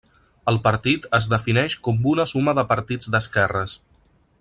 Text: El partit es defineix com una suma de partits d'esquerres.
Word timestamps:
El 0.51 0.55
partit 0.67 1.05
es 1.17 1.27
defineix 1.35 1.77
com 1.89 2.03
una 2.15 2.27
suma 2.35 2.59
de 2.61 2.67
partits 2.75 3.15
d'esquerres. 3.17 3.79